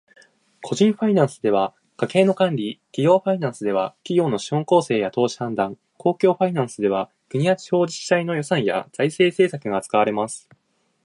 [0.63, 10.49] 個人ファイナンスでは家計の管理、企業ファイナンスでは企業の資本構成や投資判断、公共ファイナンスでは国や地方自治体の予算や財政政策が扱われます。